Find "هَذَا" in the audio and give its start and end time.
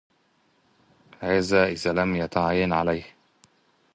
1.19-1.67